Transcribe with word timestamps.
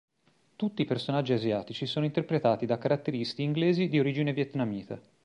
Tutti 0.55 0.81
i 0.81 0.85
personaggi 0.85 1.33
asiatici 1.33 1.85
sono 1.85 2.05
interpretati 2.05 2.65
da 2.65 2.79
caratteristi 2.79 3.43
inglesi 3.43 3.87
di 3.87 3.99
origine 3.99 4.33
vietnamita. 4.33 4.99